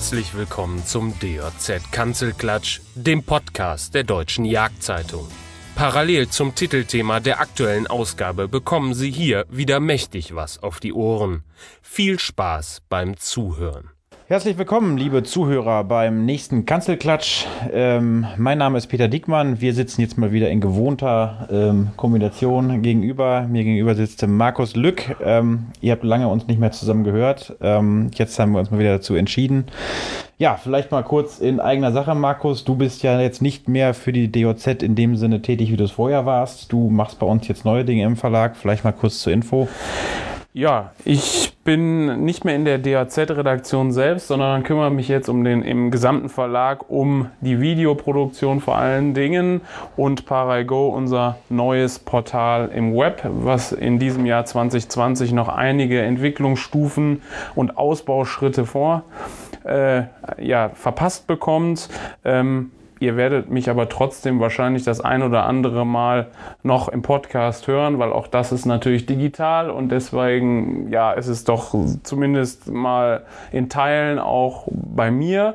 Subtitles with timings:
[0.00, 5.28] Herzlich willkommen zum DJZ Kanzelklatsch, dem Podcast der Deutschen Jagdzeitung.
[5.74, 11.44] Parallel zum Titelthema der aktuellen Ausgabe bekommen Sie hier wieder mächtig was auf die Ohren.
[11.82, 13.90] Viel Spaß beim Zuhören.
[14.30, 17.46] Herzlich willkommen, liebe Zuhörer, beim nächsten Kanzelklatsch.
[17.72, 19.60] Ähm, mein Name ist Peter Diekmann.
[19.60, 23.48] Wir sitzen jetzt mal wieder in gewohnter ähm, Kombination gegenüber.
[23.50, 25.16] Mir gegenüber sitzt Markus Lück.
[25.20, 27.56] Ähm, ihr habt lange uns nicht mehr zusammen gehört.
[27.60, 29.64] Ähm, jetzt haben wir uns mal wieder dazu entschieden.
[30.38, 32.62] Ja, vielleicht mal kurz in eigener Sache, Markus.
[32.62, 35.82] Du bist ja jetzt nicht mehr für die DOZ in dem Sinne tätig, wie du
[35.82, 36.70] es vorher warst.
[36.70, 38.56] Du machst bei uns jetzt neue Dinge im Verlag.
[38.56, 39.68] Vielleicht mal kurz zur Info.
[40.52, 45.62] Ja, ich bin nicht mehr in der DAZ-Redaktion selbst, sondern kümmere mich jetzt um den
[45.62, 49.60] im gesamten Verlag um die Videoproduktion vor allen Dingen
[49.96, 57.22] und ParaGo, unser neues Portal im Web, was in diesem Jahr 2020 noch einige Entwicklungsstufen
[57.54, 59.04] und Ausbauschritte vor
[59.64, 60.02] äh,
[60.38, 61.88] ja, verpasst bekommt.
[62.24, 66.26] Ähm, Ihr werdet mich aber trotzdem wahrscheinlich das ein oder andere Mal
[66.62, 71.44] noch im Podcast hören, weil auch das ist natürlich digital und deswegen, ja, ist es
[71.44, 75.54] doch zumindest mal in Teilen auch bei mir.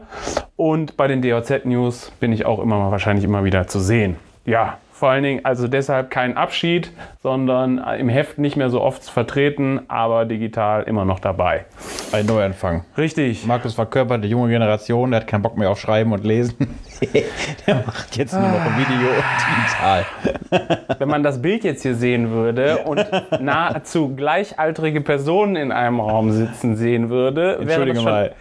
[0.56, 4.16] Und bei den DOZ News bin ich auch immer mal wahrscheinlich immer wieder zu sehen.
[4.46, 6.90] Ja, vor allen Dingen also deshalb kein Abschied,
[7.22, 11.66] sondern im Heft nicht mehr so oft vertreten, aber digital immer noch dabei.
[12.14, 12.86] Ein Neuanfang.
[12.98, 13.46] Richtig.
[13.46, 16.78] Markus verkörpert die junge Generation, der hat keinen Bock mehr auf Schreiben und Lesen.
[17.68, 19.10] der macht jetzt nur noch ein Video
[19.52, 20.86] digital.
[20.98, 23.06] Wenn man das Bild jetzt hier sehen würde und
[23.42, 28.32] nahezu gleichaltrige Personen in einem Raum sitzen sehen würde, wäre das schon, mal.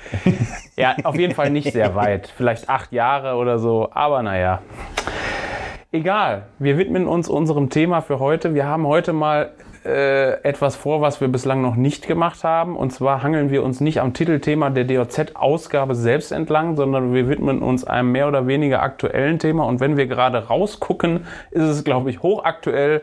[0.77, 2.32] Ja, auf jeden Fall nicht sehr weit.
[2.36, 4.60] Vielleicht acht Jahre oder so, aber naja.
[5.95, 8.53] Egal, wir widmen uns unserem Thema für heute.
[8.53, 9.53] Wir haben heute mal
[9.84, 12.77] äh, etwas vor, was wir bislang noch nicht gemacht haben.
[12.77, 17.60] Und zwar hangeln wir uns nicht am Titelthema der DOZ-Ausgabe selbst entlang, sondern wir widmen
[17.60, 19.66] uns einem mehr oder weniger aktuellen Thema.
[19.66, 23.03] Und wenn wir gerade rausgucken, ist es, glaube ich, hochaktuell.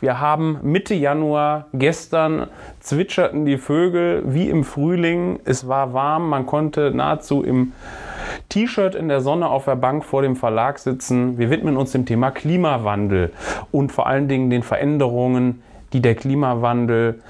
[0.00, 2.48] Wir haben Mitte Januar, gestern
[2.80, 5.38] zwitscherten die Vögel wie im Frühling.
[5.44, 7.72] Es war warm, man konnte nahezu im
[8.48, 11.38] T-Shirt in der Sonne auf der Bank vor dem Verlag sitzen.
[11.38, 13.32] Wir widmen uns dem Thema Klimawandel
[13.72, 15.62] und vor allen Dingen den Veränderungen,
[15.92, 17.20] die der Klimawandel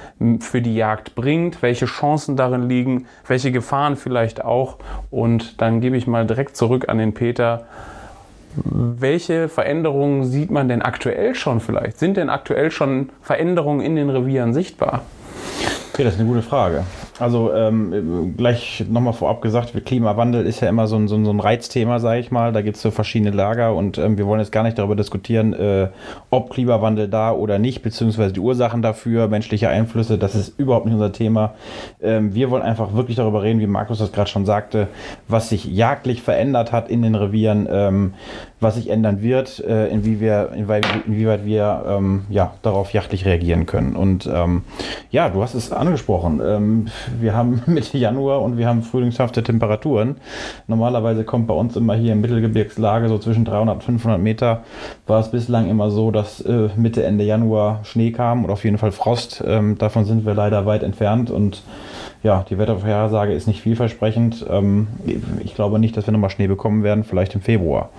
[0.41, 4.79] für die Jagd bringt, welche Chancen darin liegen, welche Gefahren vielleicht auch.
[5.11, 7.67] Und dann gebe ich mal direkt zurück an den Peter.
[8.65, 11.99] Welche Veränderungen sieht man denn aktuell schon vielleicht?
[11.99, 15.03] Sind denn aktuell schon Veränderungen in den Revieren sichtbar?
[15.93, 16.85] Okay, das ist eine gute Frage.
[17.19, 21.99] Also ähm, gleich nochmal vorab gesagt, Klimawandel ist ja immer so ein, so ein, Reizthema,
[21.99, 22.53] sage ich mal.
[22.53, 25.55] Da gibt es so verschiedene Lager und ähm, wir wollen jetzt gar nicht darüber diskutieren,
[25.55, 25.89] äh,
[26.29, 30.95] ob Klimawandel da oder nicht, beziehungsweise die Ursachen dafür, menschliche Einflüsse, das ist überhaupt nicht
[30.95, 31.55] unser Thema.
[32.03, 34.89] Ähm, wir wollen einfach wirklich darüber reden, wie Markus das gerade schon sagte,
[35.27, 38.15] was sich jagdlich verändert hat in den Revieren, ähm,
[38.61, 43.97] was sich ändern wird, äh, inwieweit, inwieweit, wir ähm, ja, darauf jachtlich reagieren können.
[43.97, 44.63] Und ähm,
[45.11, 46.41] ja, du hast es angesprochen
[47.21, 50.17] wir haben Mitte Januar und wir haben frühlingshafte Temperaturen.
[50.67, 54.63] Normalerweise kommt bei uns immer hier im Mittelgebirgslage so zwischen 300 und 500 Meter.
[55.07, 58.79] War es bislang immer so, dass äh, Mitte, Ende Januar Schnee kam und auf jeden
[58.79, 59.43] Fall Frost.
[59.47, 61.63] Ähm, davon sind wir leider weit entfernt und
[62.23, 64.45] ja, die Wettervorhersage ist nicht vielversprechend.
[64.51, 64.89] Ähm,
[65.45, 67.91] ich glaube nicht, dass wir nochmal Schnee bekommen werden, vielleicht im Februar.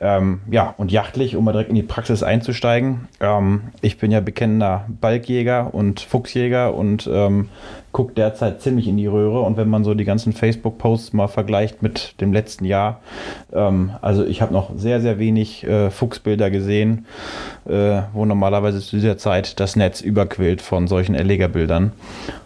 [0.00, 3.08] Ähm, ja, und jachtlich, um mal direkt in die Praxis einzusteigen.
[3.20, 7.08] Ähm, ich bin ja bekennender Balkjäger und Fuchsjäger und
[7.92, 9.40] gucke derzeit ziemlich in die Röhre.
[9.40, 13.00] Und wenn man so die ganzen Facebook-Posts mal vergleicht mit dem letzten Jahr,
[13.52, 17.06] ähm, also ich habe noch sehr, sehr wenig äh, Fuchsbilder gesehen,
[17.66, 21.92] äh, wo normalerweise zu dieser Zeit das Netz überquillt von solchen Erlegerbildern.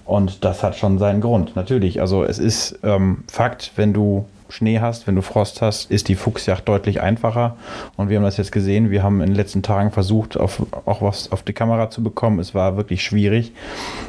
[0.04, 2.00] Und das hat schon seinen Grund, natürlich.
[2.00, 6.14] Also es ist ähm, Fakt, wenn du Schnee hast, wenn du Frost hast, ist die
[6.14, 7.56] Fuchsjagd deutlich einfacher.
[7.96, 8.90] Und wir haben das jetzt gesehen.
[8.90, 12.38] Wir haben in den letzten Tagen versucht, auf, auch was auf die Kamera zu bekommen.
[12.38, 13.52] Es war wirklich schwierig.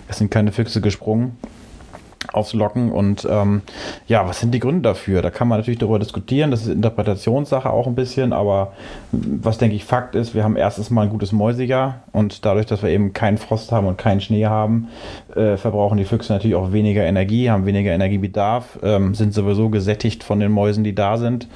[0.10, 1.38] Es sind keine Füchse gesprungen
[2.34, 2.92] aufs Locken.
[2.92, 3.62] Und ähm,
[4.08, 5.22] ja, was sind die Gründe dafür?
[5.22, 6.52] Da kann man natürlich darüber diskutieren.
[6.52, 8.74] Das ist Interpretationssache auch ein bisschen, aber
[9.12, 12.82] was denke ich Fakt ist, wir haben erstens mal ein gutes Mäusejahr und dadurch, dass
[12.84, 14.90] wir eben keinen Frost haben und keinen Schnee haben,
[15.36, 20.24] äh, verbrauchen die Füchse natürlich auch weniger Energie, haben weniger Energiebedarf, ähm, sind sowieso gesättigt
[20.24, 21.48] von den Mäusen, die da sind.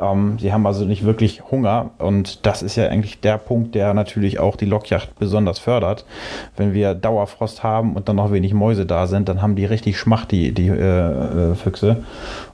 [0.00, 3.94] Ähm, sie haben also nicht wirklich Hunger und das ist ja eigentlich der Punkt, der
[3.94, 6.04] natürlich auch die Lockjacht besonders fördert.
[6.56, 9.98] Wenn wir Dauerfrost haben und dann noch wenig Mäuse da sind, dann haben die richtig
[10.22, 11.96] Schmacht, die, die äh, äh, Füchse.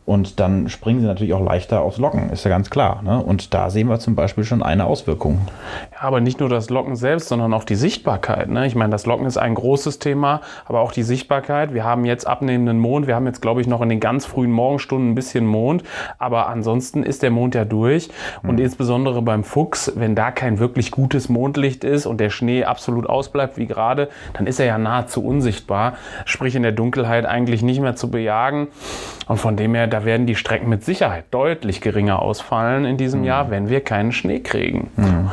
[0.08, 3.02] Und dann springen sie natürlich auch leichter aufs Locken, ist ja ganz klar.
[3.02, 3.22] Ne?
[3.22, 5.38] Und da sehen wir zum Beispiel schon eine Auswirkung.
[5.92, 8.48] Ja, aber nicht nur das Locken selbst, sondern auch die Sichtbarkeit.
[8.48, 8.66] Ne?
[8.66, 11.74] Ich meine, das Locken ist ein großes Thema, aber auch die Sichtbarkeit.
[11.74, 13.06] Wir haben jetzt abnehmenden Mond.
[13.06, 15.82] Wir haben jetzt, glaube ich, noch in den ganz frühen Morgenstunden ein bisschen Mond.
[16.18, 18.08] Aber ansonsten ist der Mond ja durch.
[18.42, 18.62] Und mhm.
[18.62, 23.58] insbesondere beim Fuchs, wenn da kein wirklich gutes Mondlicht ist und der Schnee absolut ausbleibt,
[23.58, 25.98] wie gerade, dann ist er ja nahezu unsichtbar.
[26.24, 28.68] Sprich, in der Dunkelheit eigentlich nicht mehr zu bejagen.
[29.26, 33.20] Und von dem her, da werden die Strecken mit Sicherheit deutlich geringer ausfallen in diesem
[33.20, 33.26] mhm.
[33.26, 34.90] Jahr, wenn wir keinen Schnee kriegen.
[34.96, 35.30] Mhm.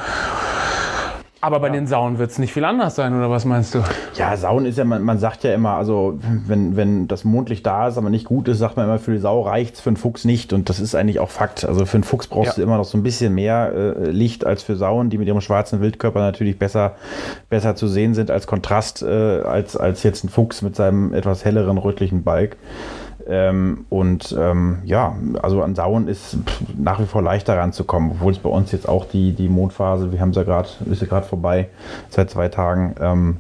[1.40, 1.74] Aber bei ja.
[1.74, 3.84] den Sauen wird es nicht viel anders sein, oder was meinst du?
[4.16, 6.18] Ja, Sauen ist ja, man, man, sagt ja immer, also
[6.48, 9.20] wenn, wenn das Mondlicht da ist, aber nicht gut ist, sagt man immer, für die
[9.20, 10.54] Sau reicht es, für einen Fuchs nicht.
[10.54, 11.64] Und das ist eigentlich auch Fakt.
[11.64, 12.56] Also für einen Fuchs brauchst ja.
[12.56, 15.42] du immer noch so ein bisschen mehr äh, Licht als für Sauen, die mit ihrem
[15.42, 16.96] schwarzen Wildkörper natürlich besser,
[17.50, 21.46] besser zu sehen sind als Kontrast, äh, als, als jetzt ein Fuchs mit seinem etwas
[21.46, 22.58] helleren rötlichen Balk.
[23.28, 26.38] Ähm, und ähm, ja, also an Sauen ist
[26.78, 30.22] nach wie vor leichter ranzukommen, obwohl es bei uns jetzt auch die, die Mondphase, wir
[30.22, 31.70] haben sie ja gerade, ist ja gerade vorbei,
[32.10, 33.38] seit zwei Tagen, ähm,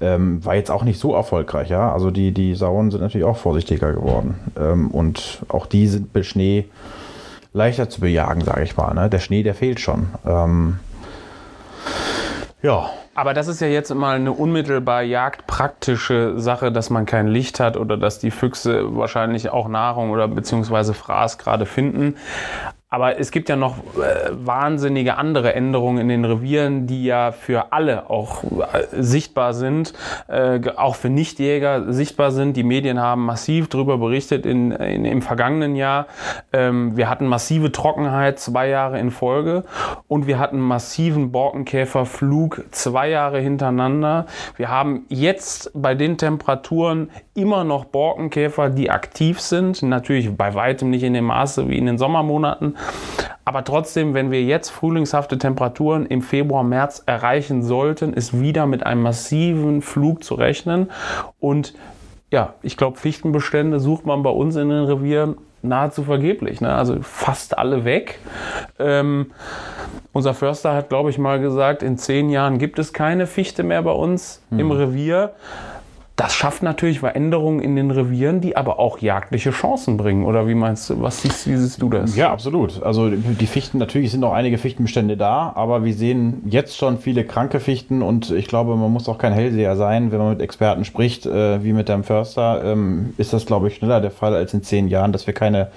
[0.00, 1.92] ähm, war jetzt auch nicht so erfolgreich, ja.
[1.92, 4.38] Also die, die Sauen sind natürlich auch vorsichtiger geworden.
[4.58, 6.66] Ähm, und auch die sind bei Schnee
[7.52, 8.94] leichter zu bejagen, sage ich mal.
[8.94, 9.08] Ne?
[9.08, 10.08] Der Schnee, der fehlt schon.
[10.26, 10.78] Ähm,
[12.62, 17.60] ja, aber das ist ja jetzt mal eine unmittelbar jagdpraktische Sache, dass man kein Licht
[17.60, 22.16] hat oder dass die Füchse wahrscheinlich auch Nahrung oder beziehungsweise Fraß gerade finden.
[22.88, 27.72] Aber es gibt ja noch äh, wahnsinnige andere Änderungen in den Revieren, die ja für
[27.72, 29.92] alle auch äh, sichtbar sind,
[30.28, 32.56] äh, auch für Nichtjäger sichtbar sind.
[32.56, 36.06] Die Medien haben massiv darüber berichtet in, in, im vergangenen Jahr.
[36.52, 39.64] Ähm, wir hatten massive Trockenheit zwei Jahre in Folge
[40.06, 44.26] und wir hatten massiven Borkenkäferflug zwei Jahre hintereinander.
[44.56, 49.82] Wir haben jetzt bei den Temperaturen immer noch Borkenkäfer, die aktiv sind.
[49.82, 52.75] Natürlich bei weitem nicht in dem Maße wie in den Sommermonaten.
[53.44, 58.84] Aber trotzdem, wenn wir jetzt frühlingshafte Temperaturen im Februar, März erreichen sollten, ist wieder mit
[58.84, 60.90] einem massiven Flug zu rechnen.
[61.38, 61.74] Und
[62.32, 66.60] ja, ich glaube, Fichtenbestände sucht man bei uns in den Revieren nahezu vergeblich.
[66.60, 66.74] Ne?
[66.74, 68.18] Also fast alle weg.
[68.78, 69.32] Ähm,
[70.12, 73.82] unser Förster hat, glaube ich, mal gesagt, in zehn Jahren gibt es keine Fichte mehr
[73.82, 74.58] bei uns mhm.
[74.58, 75.32] im Revier.
[76.16, 80.24] Das schafft natürlich Veränderungen in den Revieren, die aber auch jagdliche Chancen bringen.
[80.24, 82.16] Oder wie meinst du, was siehst, wie siehst du das?
[82.16, 82.82] Ja, absolut.
[82.82, 87.24] Also die Fichten, natürlich sind noch einige Fichtenbestände da, aber wir sehen jetzt schon viele
[87.24, 90.86] kranke Fichten und ich glaube, man muss auch kein Hellseher sein, wenn man mit Experten
[90.86, 94.54] spricht, äh, wie mit dem Förster, ähm, ist das, glaube ich, schneller der Fall als
[94.54, 95.68] in zehn Jahren, dass wir keine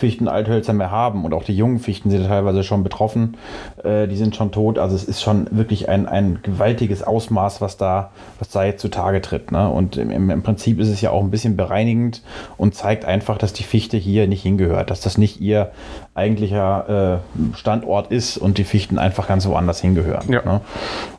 [0.00, 1.24] Fichten-Althölzer mehr haben.
[1.24, 3.36] Und auch die jungen Fichten sind teilweise schon betroffen.
[3.84, 4.78] Äh, die sind schon tot.
[4.78, 9.20] Also es ist schon wirklich ein, ein gewaltiges Ausmaß, was da, was da jetzt zutage
[9.20, 9.52] tritt.
[9.52, 9.68] Ne?
[9.80, 12.22] Und im, im Prinzip ist es ja auch ein bisschen bereinigend
[12.58, 15.70] und zeigt einfach, dass die Fichte hier nicht hingehört, dass das nicht ihr
[16.14, 17.22] eigentlicher
[17.54, 20.30] äh, Standort ist und die Fichten einfach ganz woanders hingehören.
[20.30, 20.44] Ja.
[20.44, 20.60] Ne?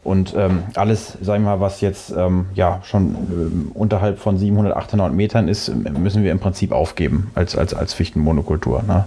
[0.03, 4.75] Und ähm, alles, sagen wir mal, was jetzt ähm, ja schon äh, unterhalb von 700,
[4.75, 8.83] 800 Metern ist, müssen wir im Prinzip aufgeben als, als, als Fichtenmonokultur.
[8.83, 9.05] Ne?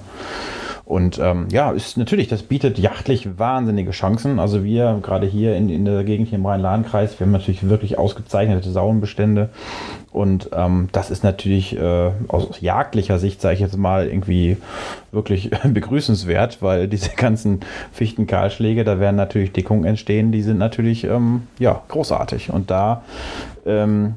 [0.86, 4.38] Und ähm, ja, ist natürlich, das bietet jachtlich wahnsinnige Chancen.
[4.38, 7.96] Also wir, gerade hier in, in der Gegend hier im Rhein-Lahn-Kreis, wir haben natürlich wirklich
[7.96, 9.48] ausgezeichnete Sauenbestände.
[10.12, 14.58] Und ähm, das ist natürlich äh, aus jagdlicher Sicht, sage ich jetzt mal, irgendwie
[15.10, 17.60] wirklich begrüßenswert, weil diese ganzen
[17.92, 22.50] Fichtenkahlschläge, da werden natürlich Dickungen entstehen, die sind natürlich ähm, ja, großartig.
[22.50, 23.02] Und da
[23.64, 24.16] ähm,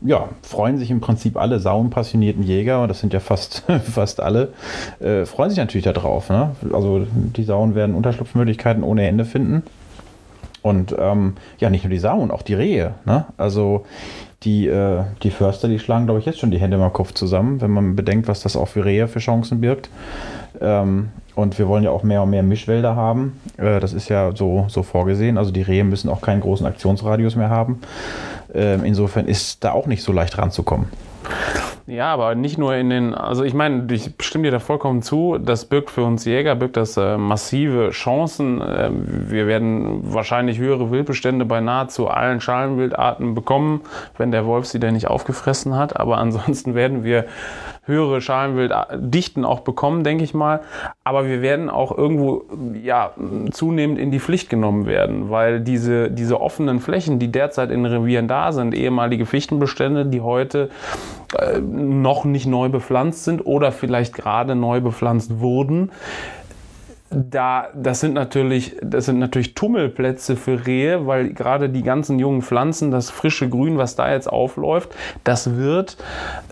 [0.00, 4.52] ja, freuen sich im Prinzip alle sauenpassionierten Jäger, und das sind ja fast, fast alle,
[5.00, 6.30] äh, freuen sich natürlich darauf.
[6.30, 6.54] Ne?
[6.72, 9.62] Also die Sauen werden Unterschlupfmöglichkeiten ohne Ende finden.
[10.62, 12.94] Und ähm, ja, nicht nur die Sauen, auch die Rehe.
[13.04, 13.26] Ne?
[13.36, 13.84] Also
[14.42, 17.60] die, äh, die Förster, die schlagen, glaube ich, jetzt schon die Hände im Kopf zusammen,
[17.60, 19.90] wenn man bedenkt, was das auch für Rehe für Chancen birgt.
[20.60, 23.40] Ähm, und wir wollen ja auch mehr und mehr Mischwälder haben.
[23.56, 25.38] Äh, das ist ja so, so vorgesehen.
[25.38, 27.80] Also die Rehe müssen auch keinen großen Aktionsradius mehr haben.
[28.54, 30.86] Ähm, insofern ist da auch nicht so leicht ranzukommen.
[31.88, 35.38] Ja, aber nicht nur in den, also ich meine, ich stimme dir da vollkommen zu,
[35.38, 38.60] das birgt für uns Jäger, birgt das äh, massive Chancen.
[38.60, 43.80] Äh, wir werden wahrscheinlich höhere Wildbestände bei nahezu allen Schalenwildarten bekommen,
[44.18, 45.98] wenn der Wolf sie denn nicht aufgefressen hat.
[45.98, 47.24] Aber ansonsten werden wir
[47.84, 50.60] höhere Schalenwilddichten auch bekommen, denke ich mal.
[51.04, 52.44] Aber wir werden auch irgendwo
[52.82, 53.12] ja,
[53.50, 58.28] zunehmend in die Pflicht genommen werden, weil diese, diese offenen Flächen, die derzeit in Revieren
[58.28, 60.68] da sind, ehemalige Fichtenbestände, die heute
[61.36, 65.90] äh, noch nicht neu bepflanzt sind oder vielleicht gerade neu bepflanzt wurden,
[67.10, 72.42] da, das sind natürlich, das sind natürlich Tummelplätze für Rehe, weil gerade die ganzen jungen
[72.42, 74.94] Pflanzen, das frische Grün, was da jetzt aufläuft,
[75.24, 75.96] das wird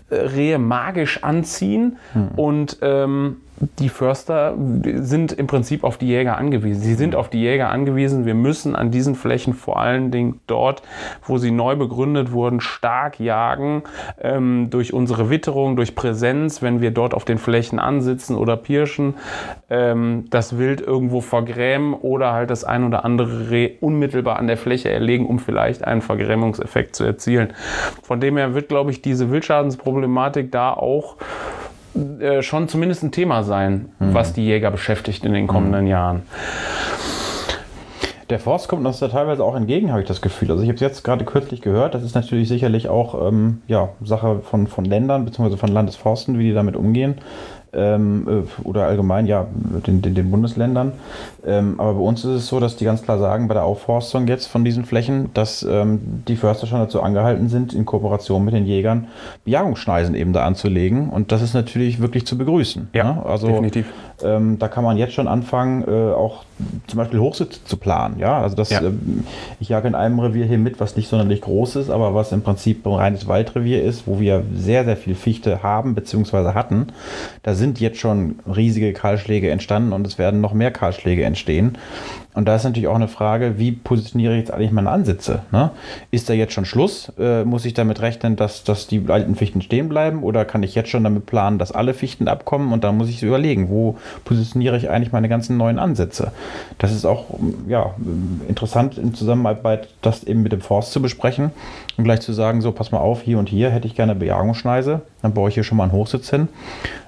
[0.09, 2.29] äh, Rehe magisch anziehen hm.
[2.37, 3.37] und ähm,
[3.79, 6.83] die Förster sind im Prinzip auf die Jäger angewiesen.
[6.83, 8.27] Sie sind auf die Jäger angewiesen.
[8.27, 10.83] Wir müssen an diesen Flächen vor allen Dingen dort,
[11.25, 13.83] wo sie neu begründet wurden, stark jagen
[14.21, 19.15] ähm, durch unsere Witterung, durch Präsenz, wenn wir dort auf den Flächen ansitzen oder pirschen,
[19.71, 24.59] ähm, das Wild irgendwo vergrämen oder halt das ein oder andere Reh unmittelbar an der
[24.59, 27.55] Fläche erlegen, um vielleicht einen Vergrämungseffekt zu erzielen.
[28.03, 31.17] Von dem her wird, glaube ich, diese Wildschadensproblematik da auch
[32.21, 34.15] äh, schon zumindest ein Thema sein, mhm.
[34.15, 35.91] was die Jäger beschäftigt in den kommenden mhm.
[35.91, 36.23] Jahren.
[38.29, 40.51] Der Forst kommt uns da teilweise auch entgegen, habe ich das Gefühl.
[40.51, 43.91] Also ich habe es jetzt gerade kürzlich gehört, das ist natürlich sicherlich auch ähm, ja,
[44.03, 45.57] Sache von, von Ländern bzw.
[45.57, 47.19] von Landesforsten, wie die damit umgehen
[47.77, 49.47] ähm, äh, oder allgemein ja
[49.87, 50.93] den, den, den Bundesländern.
[51.47, 54.27] Ähm, aber bei uns ist es so, dass die ganz klar sagen, bei der Aufforstung
[54.27, 58.55] jetzt von diesen Flächen, dass ähm, die Förster schon dazu angehalten sind, in Kooperation mit
[58.55, 59.09] den Jägern
[59.45, 61.11] Bejagungsschneisen eben da anzulegen.
[61.11, 62.89] Und das ist natürlich wirklich zu begrüßen.
[62.93, 63.27] Ja, ne?
[63.27, 63.87] also, definitiv.
[64.23, 66.45] Ähm, da kann man jetzt schon anfangen, äh, auch
[66.87, 68.19] zum Beispiel Hochsitz zu planen.
[68.19, 68.81] Ja, also das, ja.
[68.81, 68.93] äh,
[69.61, 72.43] ich jage in einem Revier hier mit, was nicht sonderlich groß ist, aber was im
[72.43, 76.55] Prinzip ein reines Waldrevier ist, wo wir sehr, sehr viel Fichte haben bzw.
[76.55, 76.89] hatten.
[77.43, 81.77] Da sind jetzt schon riesige Kahlschläge entstanden und es werden noch mehr Kahlschläge entstehen.
[82.37, 85.41] Und da ist natürlich auch eine Frage, wie positioniere ich jetzt eigentlich meine Ansitze?
[85.53, 85.71] Ne?
[86.11, 87.11] Ist da jetzt schon Schluss?
[87.19, 90.23] Äh, muss ich damit rechnen, dass, dass die alten Fichten stehen bleiben?
[90.23, 92.75] Oder kann ich jetzt schon damit planen, dass alle Fichten abkommen?
[92.75, 96.33] Und dann muss ich überlegen, wo positioniere ich eigentlich meine ganzen neuen Ansätze?
[96.77, 97.25] Das ist auch
[97.69, 97.95] ja,
[98.49, 101.53] interessant in Zusammenarbeit, das eben mit dem Forst zu besprechen
[101.97, 105.03] und gleich zu sagen, so pass mal auf, hier und hier hätte ich gerne Bejagungsschneise,
[105.23, 106.49] dann baue ich hier schon mal einen Hochsitz hin.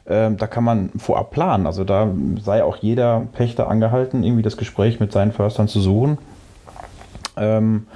[0.07, 1.67] Ähm, da kann man vorab planen.
[1.67, 2.09] Also da
[2.43, 6.19] sei auch jeder Pächter angehalten, irgendwie das Gespräch mit seinen Förstern zu suchen.
[7.37, 7.87] Ähm,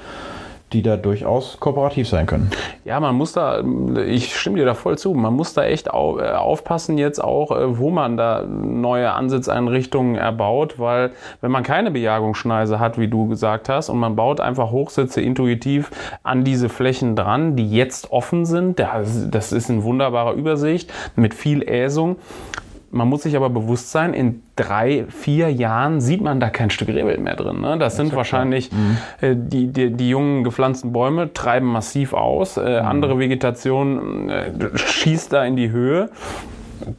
[0.73, 2.51] die da durchaus kooperativ sein können.
[2.85, 3.63] Ja, man muss da,
[4.07, 7.79] ich stimme dir da voll zu, man muss da echt äh, aufpassen jetzt auch, äh,
[7.79, 11.11] wo man da neue Ansitzeinrichtungen erbaut, weil
[11.41, 15.91] wenn man keine Bejagungsschneise hat, wie du gesagt hast, und man baut einfach Hochsitze intuitiv
[16.23, 21.63] an diese Flächen dran, die jetzt offen sind, das ist eine wunderbare Übersicht mit viel
[21.63, 22.17] Äsung,
[22.93, 26.89] man muss sich aber bewusst sein, in drei, vier Jahren sieht man da kein Stück
[26.89, 27.61] Rehwild mehr drin.
[27.61, 27.79] Ne?
[27.79, 28.99] Das, das sind wahrscheinlich mhm.
[29.21, 32.59] äh, die, die, die, jungen gepflanzten Bäume, treiben massiv aus.
[32.59, 32.87] Äh, mhm.
[32.87, 36.11] Andere Vegetation äh, schießt da in die Höhe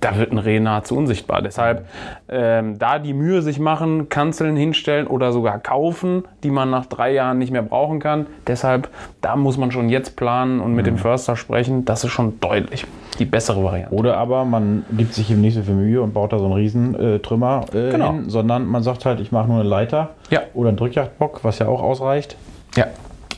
[0.01, 1.41] da wird ein Reh nahezu unsichtbar.
[1.41, 1.87] Deshalb
[2.29, 7.13] ähm, da die Mühe sich machen, Kanzeln hinstellen oder sogar kaufen, die man nach drei
[7.13, 8.27] Jahren nicht mehr brauchen kann.
[8.47, 8.89] Deshalb,
[9.21, 10.91] da muss man schon jetzt planen und mit mhm.
[10.91, 11.85] dem Förster sprechen.
[11.85, 12.85] Das ist schon deutlich
[13.19, 13.93] die bessere Variante.
[13.93, 16.53] Oder aber man gibt sich eben nicht so viel Mühe und baut da so einen
[16.53, 18.13] Riesentrümmer äh, genau.
[18.13, 20.41] hin, sondern man sagt halt, ich mache nur eine Leiter ja.
[20.53, 22.35] oder einen Drückjagdbock, was ja auch ausreicht.
[22.75, 22.87] Ja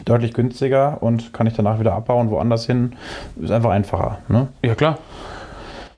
[0.06, 2.94] deutlich günstiger und kann ich danach wieder abbauen, woanders hin.
[3.42, 4.20] Ist einfach einfacher.
[4.28, 4.48] Ne?
[4.62, 4.98] Ja, klar.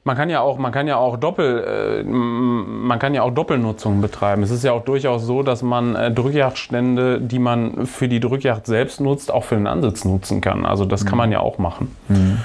[0.07, 3.99] Man kann ja auch, man kann ja auch Doppel, äh, man kann ja auch Doppelnutzung
[3.99, 4.41] betreiben.
[4.41, 8.67] Es ist ja auch durchaus so, dass man äh, Drückjagdstände, die man für die Drückjagd
[8.67, 10.65] selbst nutzt, auch für den Ansitz nutzen kann.
[10.65, 11.09] Also das mhm.
[11.09, 11.93] kann man ja auch machen.
[12.07, 12.37] Mhm.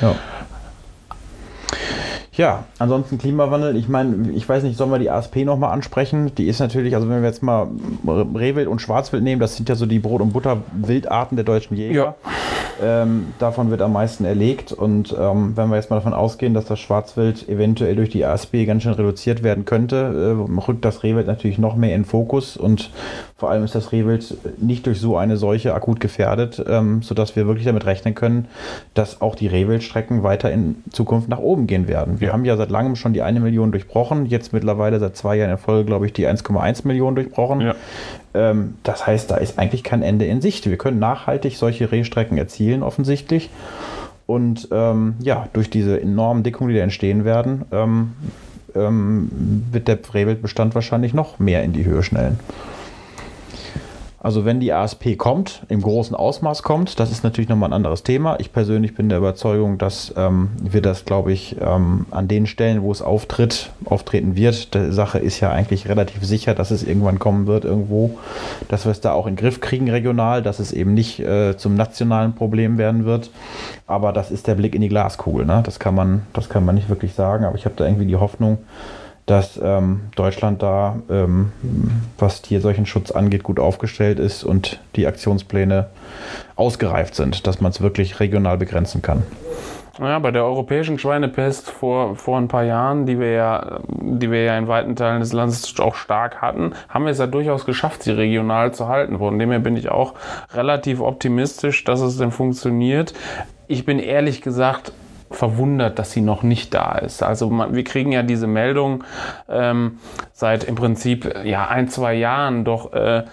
[0.00, 0.14] Ja.
[2.36, 3.76] Ja, ansonsten Klimawandel.
[3.76, 6.34] Ich meine, ich weiß nicht, sollen wir die ASP nochmal ansprechen?
[6.34, 7.68] Die ist natürlich, also wenn wir jetzt mal
[8.06, 11.94] Rehwild und Schwarzwild nehmen, das sind ja so die Brot- und Butter-Wildarten der deutschen Jäger.
[11.94, 12.14] Ja.
[12.82, 14.72] Ähm, davon wird am meisten erlegt.
[14.72, 18.66] Und ähm, wenn wir jetzt mal davon ausgehen, dass das Schwarzwild eventuell durch die ASB
[18.66, 19.96] ganz schön reduziert werden könnte,
[20.46, 22.56] äh, rückt das Rehwild natürlich noch mehr in Fokus.
[22.58, 22.90] Und
[23.38, 27.46] vor allem ist das Rehwild nicht durch so eine Seuche akut gefährdet, ähm, sodass wir
[27.46, 28.48] wirklich damit rechnen können,
[28.92, 32.20] dass auch die Rehwildstrecken weiter in Zukunft nach oben gehen werden.
[32.20, 32.32] Wir ja.
[32.32, 35.58] haben ja seit langem schon die eine Million durchbrochen, jetzt mittlerweile seit zwei Jahren in
[35.58, 37.60] Folge, glaube ich, die 1,1 Millionen durchbrochen.
[37.60, 37.74] Ja.
[38.34, 40.68] Ähm, das heißt, da ist eigentlich kein Ende in Sicht.
[40.68, 43.50] Wir können nachhaltig solche Rehstrecken erzielen, offensichtlich.
[44.26, 48.12] Und ähm, ja, durch diese enormen Dickungen, die da entstehen werden, ähm,
[48.74, 49.30] ähm
[49.70, 52.38] wird der Rehwildbestand wahrscheinlich noch mehr in die Höhe schnellen.
[54.18, 58.02] Also wenn die ASP kommt, im großen Ausmaß kommt, das ist natürlich nochmal ein anderes
[58.02, 58.36] Thema.
[58.40, 62.82] Ich persönlich bin der Überzeugung, dass ähm, wir das, glaube ich, ähm, an den Stellen,
[62.82, 64.74] wo es auftritt, auftreten wird.
[64.74, 68.18] Die Sache ist ja eigentlich relativ sicher, dass es irgendwann kommen wird irgendwo,
[68.68, 71.56] dass wir es da auch in den Griff kriegen regional, dass es eben nicht äh,
[71.56, 73.30] zum nationalen Problem werden wird.
[73.86, 75.44] Aber das ist der Blick in die Glaskugel.
[75.44, 75.62] Ne?
[75.64, 78.16] Das, kann man, das kann man nicht wirklich sagen, aber ich habe da irgendwie die
[78.16, 78.58] Hoffnung,
[79.26, 81.52] dass ähm, Deutschland da, ähm,
[82.18, 82.42] was
[82.86, 85.88] Schutz angeht, gut aufgestellt ist und die Aktionspläne
[86.54, 89.24] ausgereift sind, dass man es wirklich regional begrenzen kann.
[89.98, 94.44] Ja, bei der europäischen Schweinepest vor, vor ein paar Jahren, die wir, ja, die wir
[94.44, 98.02] ja in weiten Teilen des Landes auch stark hatten, haben wir es ja durchaus geschafft,
[98.02, 99.18] sie regional zu halten.
[99.18, 100.12] Von dem her bin ich auch
[100.52, 103.14] relativ optimistisch, dass es denn funktioniert.
[103.68, 104.92] Ich bin ehrlich gesagt
[105.30, 107.22] verwundert, dass sie noch nicht da ist.
[107.22, 109.04] Also wir kriegen ja diese Meldung
[109.48, 109.98] ähm,
[110.32, 113.24] seit im Prinzip ja ein, zwei Jahren doch äh,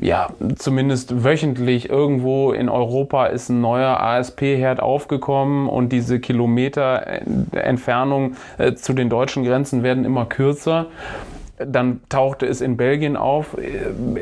[0.00, 7.06] ja, zumindest wöchentlich irgendwo in Europa ist ein neuer ASP-Herd aufgekommen und diese Kilometer
[7.52, 10.86] Entfernung äh, zu den deutschen Grenzen werden immer kürzer.
[11.66, 13.56] Dann tauchte es in Belgien auf.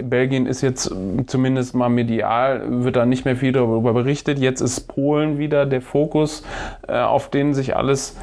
[0.03, 0.93] Belgien ist jetzt
[1.27, 4.39] zumindest mal medial, wird da nicht mehr viel darüber berichtet.
[4.39, 6.45] Jetzt ist Polen wieder der Fokus,
[6.87, 8.17] äh, auf den sich alles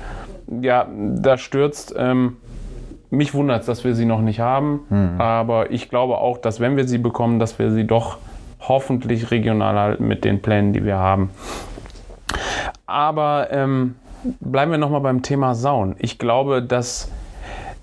[0.62, 1.95] ja, da stürzt.
[1.98, 2.38] Ähm,
[3.10, 5.22] mich wundert es, dass wir sie noch nicht haben, hm.
[5.22, 8.17] aber ich glaube auch, dass wenn wir sie bekommen, dass wir sie doch
[8.60, 11.29] hoffentlich regional halten mit den Plänen, die wir haben.
[12.86, 13.95] Aber ähm,
[14.39, 15.95] bleiben wir nochmal beim Thema Sauen.
[16.00, 17.12] Ich glaube, dass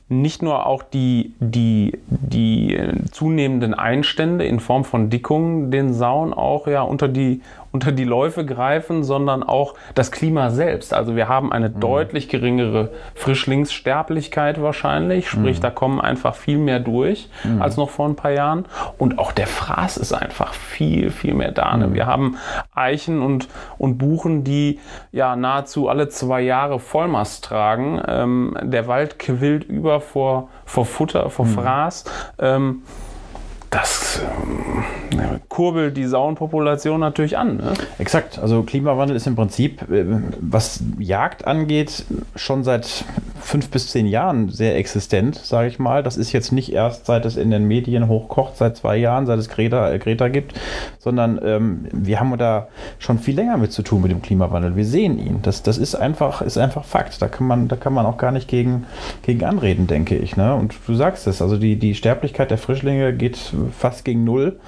[0.09, 2.78] nicht nur auch die, die, die
[3.11, 7.40] zunehmenden Einstände in Form von Dickungen den Sauen auch ja unter die,
[7.73, 10.93] unter die Läufe greifen, sondern auch das Klima selbst.
[10.93, 11.81] Also wir haben eine mhm.
[11.81, 15.62] deutlich geringere Frischlingssterblichkeit wahrscheinlich, sprich mhm.
[15.62, 17.62] da kommen einfach viel mehr durch mhm.
[17.62, 18.67] als noch vor ein paar Jahren.
[18.99, 21.76] Und auch der Fraß ist einfach viel, viel mehr da.
[21.76, 21.88] Ne?
[21.88, 21.95] Mhm.
[21.95, 22.37] Wir haben
[22.75, 23.49] Eichen und,
[23.79, 24.79] und Buchen, die
[25.11, 28.00] ja nahezu alle zwei Jahre Vollmast tragen.
[28.07, 31.50] Ähm, der Wald quillt über vor, vor Futter, vor mhm.
[31.50, 32.05] Fraß.
[32.38, 32.83] Ähm,
[33.73, 34.21] das
[35.12, 37.57] äh, kurbelt die Saunpopulation natürlich an.
[37.57, 37.73] Ne?
[37.99, 38.38] Exakt.
[38.38, 40.05] Also Klimawandel ist im Prinzip, äh,
[40.41, 42.05] was Jagd angeht,
[42.37, 43.05] schon seit
[43.41, 46.02] fünf bis zehn Jahren sehr existent, sage ich mal.
[46.02, 49.38] Das ist jetzt nicht erst, seit es in den Medien hochkocht, seit zwei Jahren, seit
[49.38, 50.52] es Greta, äh, Greta gibt,
[50.99, 54.76] sondern ähm, wir haben da schon viel länger mit zu tun mit dem Klimawandel.
[54.76, 55.41] Wir sehen ihn.
[55.43, 57.21] Das, das ist einfach, ist einfach Fakt.
[57.23, 58.87] Da kann man, da kann man auch gar nicht gegen,
[59.23, 60.37] gegen anreden, denke ich.
[60.37, 60.55] Ne?
[60.55, 64.59] Und du sagst es, also die, die Sterblichkeit der Frischlinge geht fast gegen null.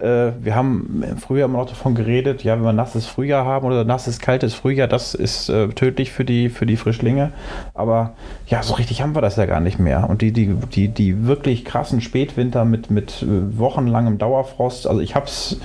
[0.00, 3.84] Äh, wir haben früher immer noch davon geredet, ja, wenn wir nasses Frühjahr haben oder
[3.84, 7.32] nasses, kaltes Frühjahr, das ist äh, tödlich für die, für die Frischlinge.
[7.74, 8.14] Aber
[8.46, 10.08] ja, so richtig haben wir das ja gar nicht mehr.
[10.10, 15.14] Und die, die, die, die wirklich krassen Spätwinter mit, mit äh, wochenlangem Dauerfrost, also ich
[15.14, 15.60] habe es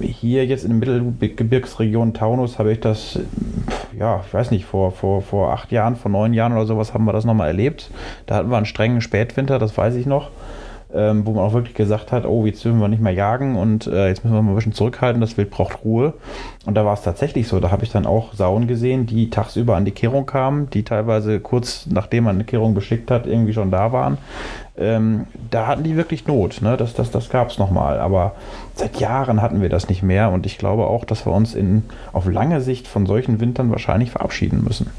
[0.00, 3.20] hier jetzt in der Mittelgebirgsregion Taunus habe ich das,
[3.96, 7.04] ja, ich weiß nicht, vor, vor, vor acht Jahren, vor neun Jahren oder sowas haben
[7.04, 7.90] wir das nochmal erlebt.
[8.26, 10.30] Da hatten wir einen strengen Spätwinter, das weiß ich noch
[10.94, 13.86] ähm, wo man auch wirklich gesagt hat, oh, jetzt dürfen wir nicht mehr jagen und
[13.86, 16.14] äh, jetzt müssen wir mal ein bisschen zurückhalten, das Wild braucht Ruhe.
[16.66, 17.60] Und da war es tatsächlich so.
[17.60, 21.40] Da habe ich dann auch Sauen gesehen, die tagsüber an die Kehrung kamen, die teilweise
[21.40, 24.18] kurz nachdem man eine Kehrung beschickt hat, irgendwie schon da waren.
[24.76, 26.62] Ähm, da hatten die wirklich Not.
[26.62, 26.76] Ne?
[26.76, 27.98] Das, das, das gab es nochmal.
[27.98, 28.32] Aber
[28.74, 30.30] seit Jahren hatten wir das nicht mehr.
[30.30, 34.10] Und ich glaube auch, dass wir uns in, auf lange Sicht von solchen Wintern wahrscheinlich
[34.10, 34.90] verabschieden müssen.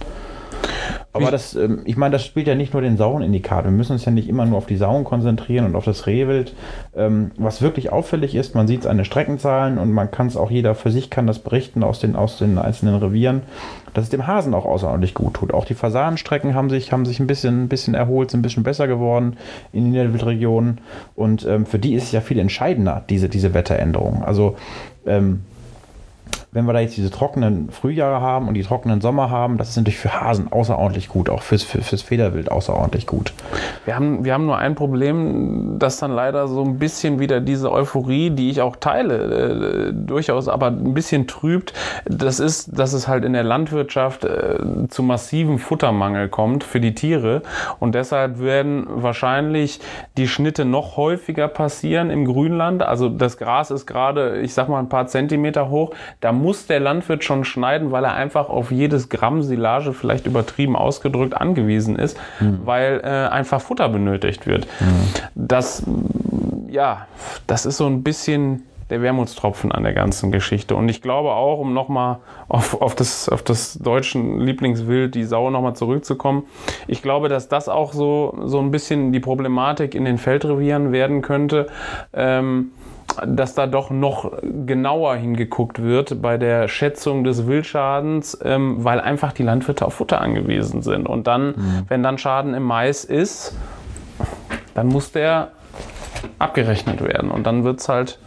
[1.13, 3.69] Aber das, ähm, ich meine, das spielt ja nicht nur den Sauen in die Karte.
[3.69, 6.55] Wir müssen uns ja nicht immer nur auf die Sauen konzentrieren und auf das Rehwild.
[6.95, 10.35] Ähm, was wirklich auffällig ist, man sieht es an den Streckenzahlen und man kann es
[10.35, 13.43] auch, jeder für sich kann das berichten aus den, aus den einzelnen Revieren,
[13.93, 15.53] dass es dem Hasen auch außerordentlich gut tut.
[15.53, 18.63] Auch die Fasanenstrecken haben sich, haben sich ein bisschen, ein bisschen erholt, sind ein bisschen
[18.63, 19.37] besser geworden
[19.71, 20.81] in den Niederwildregionen.
[21.15, 24.23] Und ähm, für die ist es ja viel entscheidender, diese, diese Wetteränderung.
[24.23, 24.55] Also,
[25.05, 25.41] ähm,
[26.53, 29.77] wenn wir da jetzt diese trockenen Frühjahre haben und die trockenen Sommer haben, das ist
[29.77, 33.33] natürlich für Hasen außerordentlich gut, auch fürs, für, fürs Federwild außerordentlich gut.
[33.85, 37.71] Wir haben, wir haben nur ein Problem, dass dann leider so ein bisschen wieder diese
[37.71, 41.73] Euphorie, die ich auch teile, äh, durchaus aber ein bisschen trübt.
[42.05, 46.93] Das ist, dass es halt in der Landwirtschaft äh, zu massivem Futtermangel kommt für die
[46.93, 47.41] Tiere
[47.79, 49.79] und deshalb werden wahrscheinlich
[50.17, 52.83] die Schnitte noch häufiger passieren im Grünland.
[52.83, 55.91] Also das Gras ist gerade, ich sag mal, ein paar Zentimeter hoch.
[56.19, 60.75] Da muss der Landwirt schon schneiden, weil er einfach auf jedes Gramm Silage vielleicht übertrieben
[60.75, 62.59] ausgedrückt angewiesen ist, mhm.
[62.65, 64.67] weil äh, einfach Futter benötigt wird.
[64.79, 65.29] Mhm.
[65.33, 65.83] Das,
[66.69, 67.07] ja,
[67.47, 70.75] das ist so ein bisschen der Wermutstropfen an der ganzen Geschichte.
[70.75, 72.17] Und ich glaube auch, um nochmal
[72.49, 76.43] auf, auf, das, auf das deutschen Lieblingswild, die Sau nochmal zurückzukommen,
[76.87, 81.21] ich glaube, dass das auch so, so ein bisschen die Problematik in den Feldrevieren werden
[81.21, 81.67] könnte.
[82.13, 82.71] Ähm,
[83.25, 84.31] dass da doch noch
[84.65, 90.21] genauer hingeguckt wird bei der Schätzung des Wildschadens, ähm, weil einfach die Landwirte auf Futter
[90.21, 91.07] angewiesen sind.
[91.07, 91.85] Und dann, mhm.
[91.87, 93.55] wenn dann Schaden im Mais ist,
[94.73, 95.51] dann muss der
[96.39, 97.31] abgerechnet werden.
[97.31, 98.19] Und dann wird es halt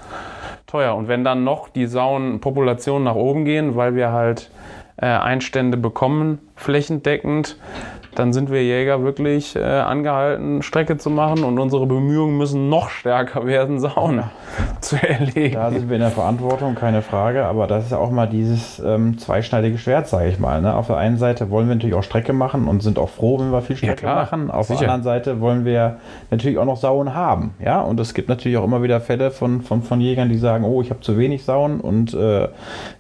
[0.67, 0.95] teuer.
[0.95, 4.51] Und wenn dann noch die Sauenpopulationen nach oben gehen, weil wir halt
[4.97, 7.57] äh, Einstände bekommen, flächendeckend,
[8.15, 12.89] dann sind wir Jäger wirklich äh, angehalten, Strecke zu machen und unsere Bemühungen müssen noch
[12.89, 14.25] stärker werden, Sauen
[14.81, 15.55] zu erlegen.
[15.55, 18.79] Da sind wir in der Verantwortung, keine Frage, aber das ist ja auch mal dieses
[18.85, 20.61] ähm, zweischneidige Schwert, sage ich mal.
[20.63, 20.75] Ne?
[20.75, 23.51] Auf der einen Seite wollen wir natürlich auch Strecke machen und sind auch froh, wenn
[23.51, 24.51] wir viel Strecke ja, machen.
[24.51, 24.81] Auf Sicher.
[24.81, 25.99] der anderen Seite wollen wir
[26.31, 27.55] natürlich auch noch Sauen haben.
[27.63, 30.65] Ja, und es gibt natürlich auch immer wieder Fälle von, von, von Jägern, die sagen,
[30.65, 32.49] oh, ich habe zu wenig Sauen und äh,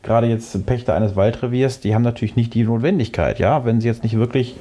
[0.02, 3.38] gerade jetzt Pächter eines Waldreviers, die haben natürlich nicht die Notwendigkeit.
[3.38, 4.56] Ja, wenn sie jetzt nicht wirklich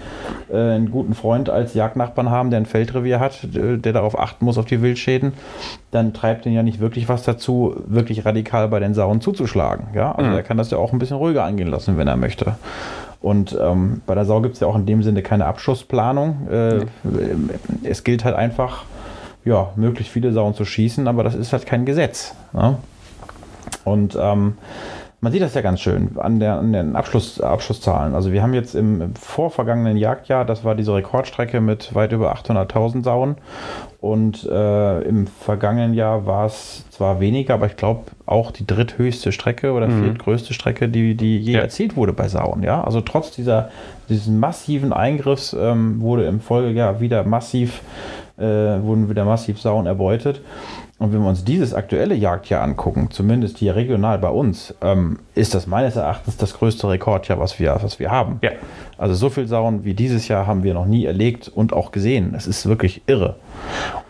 [0.51, 4.45] äh, einen guten Freund als Jagdnachbarn haben, der ein Feldrevier hat, äh, der darauf achten
[4.45, 5.33] muss auf die Wildschäden,
[5.95, 9.87] dann treibt den ja nicht wirklich was dazu, wirklich radikal bei den Sauen zuzuschlagen.
[9.95, 10.35] Ja, also mhm.
[10.35, 12.55] er kann das ja auch ein bisschen ruhiger angehen lassen, wenn er möchte.
[13.21, 16.47] Und ähm, bei der Sau gibt es ja auch in dem Sinne keine Abschussplanung.
[16.51, 17.49] Äh, mhm.
[17.83, 18.83] Es gilt halt einfach,
[19.43, 22.35] ja, möglichst viele Sauen zu schießen, aber das ist halt kein Gesetz.
[22.53, 22.77] Ne?
[23.83, 24.57] Und ähm,
[25.25, 28.13] man sieht das ja ganz schön an, der, an den Abschluss, Abschlusszahlen.
[28.13, 32.35] Also wir haben jetzt im, im vorvergangenen Jagdjahr, das war diese Rekordstrecke mit weit über
[32.35, 33.35] 800.000 Sauen.
[33.99, 39.31] Und äh, im vergangenen Jahr war es zwar weniger, aber ich glaube auch die dritthöchste
[39.31, 40.03] Strecke oder mhm.
[40.03, 41.61] viertgrößte Strecke, die, die je ja.
[41.61, 42.61] erzielt wurde bei Sauen.
[42.61, 42.83] Ja?
[42.83, 43.69] Also trotz dieser,
[44.07, 47.81] dieses massiven Eingriffs ähm, wurde im Folgejahr wieder massiv,
[48.37, 50.39] äh, wurden wieder massiv Sauen erbeutet.
[50.97, 55.53] Und wenn wir uns dieses aktuelle Jagdjahr angucken, zumindest hier regional bei uns, ähm, ist
[55.53, 58.39] das meines Erachtens das größte Rekordjahr, was wir, was wir haben.
[58.41, 58.51] Ja.
[58.97, 62.33] Also so viel Sauen wie dieses Jahr haben wir noch nie erlegt und auch gesehen.
[62.33, 63.35] Es ist wirklich irre.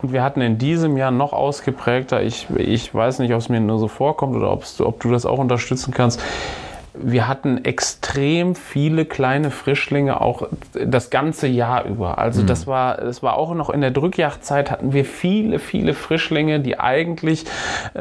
[0.03, 3.59] Und wir hatten in diesem Jahr noch ausgeprägter, ich, ich weiß nicht, ob es mir
[3.59, 6.21] nur so vorkommt oder ob du das auch unterstützen kannst,
[6.97, 12.17] wir hatten extrem viele kleine Frischlinge auch das ganze Jahr über.
[12.17, 12.47] Also mhm.
[12.47, 16.79] das war, das war auch noch in der Drückjagdzeit hatten wir viele, viele Frischlinge, die
[16.79, 17.45] eigentlich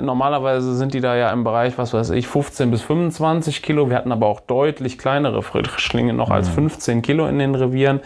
[0.00, 3.90] normalerweise sind die da ja im Bereich, was weiß ich, 15 bis 25 Kilo.
[3.90, 6.34] Wir hatten aber auch deutlich kleinere Frischlinge noch mhm.
[6.34, 8.00] als 15 Kilo in den Revieren.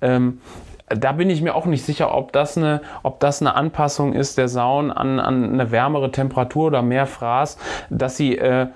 [0.00, 0.40] Ähm,
[0.90, 4.38] da bin ich mir auch nicht sicher, ob das eine, ob das eine Anpassung ist
[4.38, 7.58] der Sauen an, an eine wärmere Temperatur oder mehr Fraß,
[7.90, 8.68] dass sie äh, äh,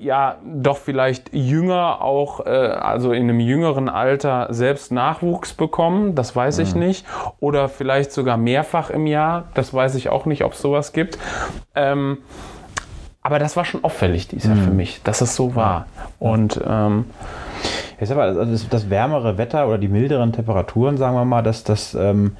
[0.00, 6.14] ja doch vielleicht jünger auch, äh, also in einem jüngeren Alter selbst Nachwuchs bekommen.
[6.14, 6.62] Das weiß mhm.
[6.62, 7.06] ich nicht.
[7.40, 9.44] Oder vielleicht sogar mehrfach im Jahr.
[9.54, 11.18] Das weiß ich auch nicht, ob es sowas gibt.
[11.74, 12.18] Ähm,
[13.22, 14.64] aber das war schon auffällig dieses Jahr mhm.
[14.64, 15.86] für mich, dass es so war.
[16.18, 17.04] Und ähm,
[18.00, 21.64] Jetzt aber also das, das, wärmere Wetter oder die milderen Temperaturen, sagen wir mal, dass
[21.64, 22.32] das ähm,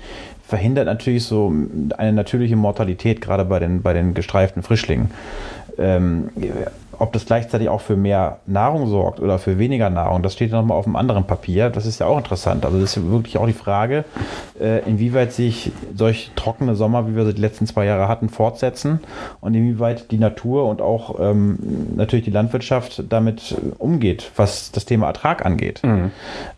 [0.43, 1.53] verhindert natürlich so
[1.97, 5.11] eine natürliche Mortalität, gerade bei den, bei den gestreiften Frischlingen.
[5.79, 6.31] Ähm,
[7.01, 10.77] ob das gleichzeitig auch für mehr Nahrung sorgt oder für weniger Nahrung, das steht nochmal
[10.77, 11.71] auf einem anderen Papier.
[11.71, 12.67] Das ist ja auch interessant.
[12.67, 14.05] Also das ist wirklich auch die Frage,
[14.61, 19.01] äh, inwieweit sich solch trockene Sommer, wie wir sie die letzten zwei Jahre hatten, fortsetzen
[19.41, 21.59] und inwieweit die Natur und auch ähm,
[21.97, 25.81] natürlich die Landwirtschaft damit umgeht, was das Thema Ertrag angeht.
[25.83, 26.11] Mhm.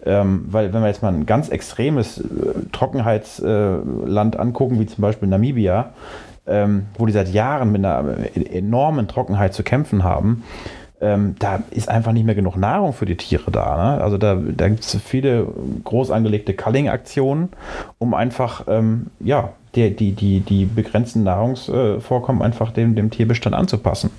[0.05, 2.25] Ähm, weil wenn wir jetzt mal ein ganz extremes äh,
[2.73, 5.93] Trockenheitsland äh, angucken, wie zum Beispiel Namibia,
[6.47, 10.45] ähm, wo die seit Jahren mit einer enormen Trockenheit zu kämpfen haben,
[11.01, 13.97] ähm, da ist einfach nicht mehr genug Nahrung für die Tiere da.
[13.97, 14.03] Ne?
[14.03, 15.47] Also da, da gibt es viele
[15.85, 17.51] groß angelegte Culling-Aktionen,
[17.99, 24.11] um einfach ähm, ja, die, die, die, die begrenzten Nahrungsvorkommen einfach dem, dem Tierbestand anzupassen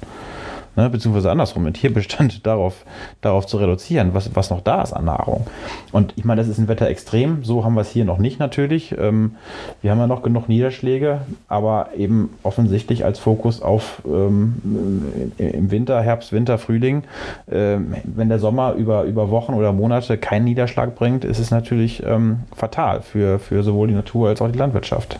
[0.75, 2.85] ne, beziehungsweise andersrum, den Tierbestand darauf,
[3.21, 5.47] darauf zu reduzieren, was, was noch da ist an Nahrung.
[5.91, 8.39] Und ich meine, das ist ein Wetter extrem, so haben wir es hier noch nicht
[8.39, 8.95] natürlich.
[8.97, 9.35] Ähm,
[9.81, 16.01] wir haben ja noch genug Niederschläge, aber eben offensichtlich als Fokus auf ähm, im Winter,
[16.01, 17.03] Herbst, Winter, Frühling.
[17.51, 22.03] Ähm, wenn der Sommer über, über Wochen oder Monate keinen Niederschlag bringt, ist es natürlich
[22.05, 25.19] ähm, fatal für, für sowohl die Natur als auch die Landwirtschaft.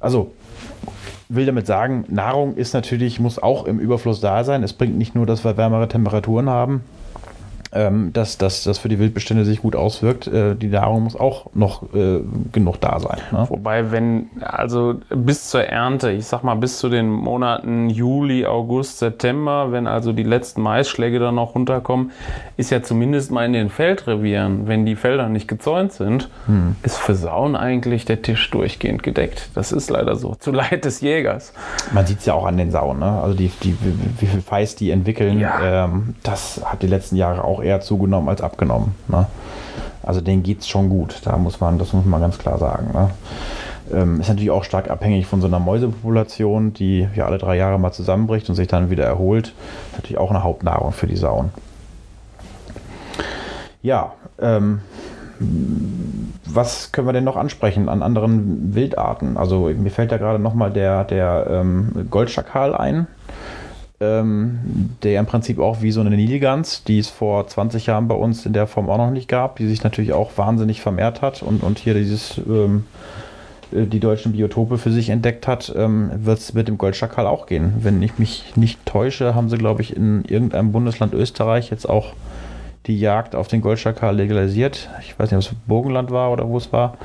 [0.00, 0.32] Also
[1.34, 4.62] will damit sagen, Nahrung ist natürlich, muss auch im Überfluss da sein.
[4.62, 6.82] Es bringt nicht nur, dass wir wärmere Temperaturen haben,
[7.72, 10.26] ähm, dass, dass das für die Wildbestände sich gut auswirkt.
[10.26, 12.20] Äh, die Nahrung muss auch noch äh,
[12.52, 13.18] genug da sein.
[13.30, 13.46] Ne?
[13.48, 18.98] Wobei, wenn, also bis zur Ernte, ich sag mal bis zu den Monaten Juli, August,
[18.98, 22.10] September, wenn also die letzten Maisschläge dann noch runterkommen,
[22.58, 26.76] ist ja zumindest mal in den Feldrevieren, wenn die Felder nicht gezäunt sind, hm.
[26.82, 29.48] ist für Sauen eigentlich der Tisch durchgehend gedeckt.
[29.54, 30.34] Das ist leider so.
[30.34, 31.54] Zu Leid des Jägers.
[31.92, 33.20] Man sieht es ja auch an den Sauen, ne?
[33.22, 33.76] Also die, die,
[34.18, 35.86] wie viel Feist die entwickeln, ja.
[35.86, 38.94] ähm, das hat die letzten Jahre auch eher zugenommen als abgenommen.
[39.08, 39.26] Ne?
[40.02, 41.20] Also denen geht es schon gut.
[41.24, 42.90] Da muss man, das muss man ganz klar sagen.
[42.92, 43.10] Ne?
[43.92, 47.78] Ähm, ist natürlich auch stark abhängig von so einer Mäusepopulation, die ja alle drei Jahre
[47.78, 49.48] mal zusammenbricht und sich dann wieder erholt.
[49.48, 51.50] Ist natürlich auch eine Hauptnahrung für die Sauen.
[53.82, 54.80] Ja, ähm,
[56.44, 59.36] was können wir denn noch ansprechen an anderen Wildarten?
[59.36, 63.06] Also mir fällt da gerade nochmal der, der ähm, Goldschakal ein
[64.02, 64.58] ähm,
[65.02, 68.44] der im Prinzip auch wie so eine Nilgans, die es vor 20 Jahren bei uns
[68.44, 71.62] in der Form auch noch nicht gab, die sich natürlich auch wahnsinnig vermehrt hat und,
[71.62, 72.84] und hier dieses ähm,
[73.72, 77.46] äh, die deutschen Biotope für sich entdeckt hat, ähm, wird es mit dem Goldschakal auch
[77.46, 77.74] gehen.
[77.80, 82.14] Wenn ich mich nicht täusche, haben sie, glaube ich, in irgendeinem Bundesland Österreich jetzt auch
[82.86, 84.90] die Jagd auf den Goldschakal legalisiert.
[85.02, 86.96] Ich weiß nicht, ob es Burgenland war oder wo es war.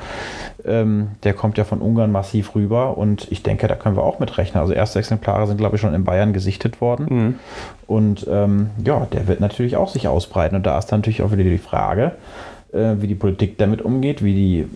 [0.66, 4.20] Ähm, der kommt ja von Ungarn massiv rüber und ich denke, da können wir auch
[4.20, 4.62] mit rechnen.
[4.62, 7.06] Also erste Exemplare sind, glaube ich, schon in Bayern gesichtet worden.
[7.10, 7.36] Mhm.
[7.86, 10.56] Und ähm, ja, der wird natürlich auch sich ausbreiten.
[10.56, 12.14] Und da ist dann natürlich auch wieder die Frage,
[12.74, 14.68] äh, wie die Politik damit umgeht, wie die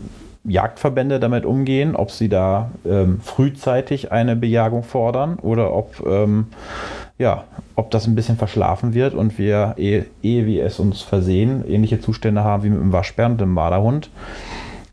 [0.44, 6.48] Jagdverbände damit umgehen, ob sie da ähm, frühzeitig eine Bejagung fordern oder ob, ähm,
[7.22, 7.44] ja,
[7.76, 12.02] ob das ein bisschen verschlafen wird und wir, ehe, ehe wir es uns versehen, ähnliche
[12.02, 14.10] Zustände haben wie mit dem Waschbären und dem Marderhund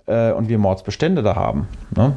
[0.06, 1.68] äh, und wir Mordsbestände da haben.
[1.96, 2.12] Ne?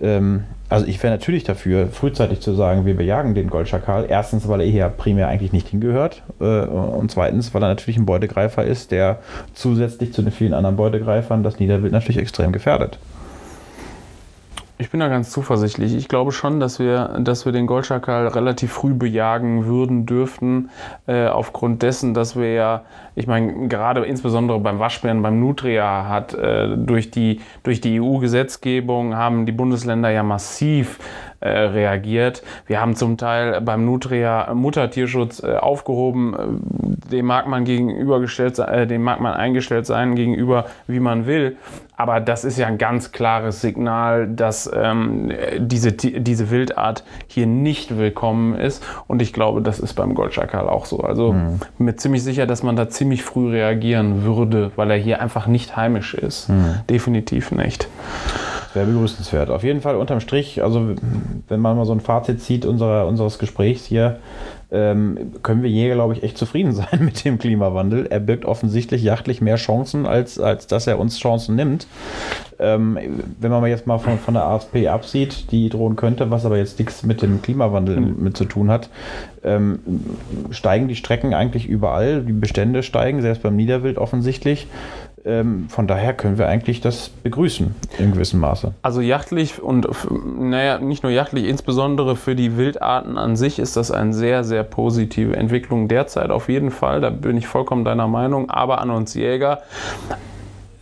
[0.00, 4.06] Ähm, also ich wäre natürlich dafür, frühzeitig zu sagen, wir bejagen den Goldschakal.
[4.08, 6.24] Erstens, weil er hier primär eigentlich nicht hingehört.
[6.40, 9.20] Äh, und zweitens, weil er natürlich ein Beutegreifer ist, der
[9.54, 12.98] zusätzlich zu den vielen anderen Beutegreifern das Niederwild natürlich extrem gefährdet.
[14.78, 15.94] Ich bin da ganz zuversichtlich.
[15.94, 20.68] Ich glaube schon, dass wir, dass wir den Goldschakal relativ früh bejagen würden dürften,
[21.06, 22.82] äh, aufgrund dessen, dass wir ja,
[23.14, 29.16] ich meine, gerade insbesondere beim Waschbären, beim Nutria hat äh, durch die, durch die EU-Gesetzgebung
[29.16, 30.98] haben die Bundesländer ja massiv
[31.40, 32.42] äh, reagiert.
[32.66, 36.34] Wir haben zum Teil beim Nutria Muttertierschutz äh, aufgehoben.
[36.34, 41.56] Äh, dem mag man gegenübergestellt, äh, dem mag man eingestellt sein gegenüber, wie man will.
[41.96, 47.96] Aber das ist ja ein ganz klares Signal, dass ähm, diese, diese Wildart hier nicht
[47.96, 48.84] willkommen ist.
[49.06, 51.00] Und ich glaube, das ist beim Goldschakal auch so.
[51.00, 51.60] Also mhm.
[51.78, 55.76] mir ziemlich sicher, dass man da ziemlich früh reagieren würde, weil er hier einfach nicht
[55.76, 56.50] heimisch ist.
[56.50, 56.80] Mhm.
[56.90, 57.88] Definitiv nicht.
[58.74, 59.48] Wäre begrüßenswert.
[59.48, 60.90] Auf jeden Fall unterm Strich, also
[61.48, 64.18] wenn man mal so ein Fazit zieht unserer, unseres Gesprächs hier,
[64.72, 68.06] ähm, können wir hier, glaube ich, echt zufrieden sein mit dem Klimawandel.
[68.06, 71.86] Er birgt offensichtlich jachtlich mehr Chancen, als, als dass er uns Chancen nimmt.
[72.58, 72.98] Ähm,
[73.38, 76.78] wenn man jetzt mal von, von der ASP absieht, die drohen könnte, was aber jetzt
[76.78, 78.22] nichts mit dem Klimawandel mhm.
[78.22, 78.88] mit zu tun hat,
[79.44, 79.78] ähm,
[80.50, 82.22] steigen die Strecken eigentlich überall.
[82.22, 84.66] Die Bestände steigen, selbst beim Niederwild offensichtlich.
[85.26, 88.74] Ähm, von daher können wir eigentlich das begrüßen in gewissem Maße.
[88.82, 89.88] Also jachtlich und
[90.38, 94.62] naja, nicht nur jachtlich, insbesondere für die Wildarten an sich ist das eine sehr, sehr
[94.62, 97.00] positive Entwicklung derzeit auf jeden Fall.
[97.00, 98.50] Da bin ich vollkommen deiner Meinung.
[98.50, 99.62] Aber an uns Jäger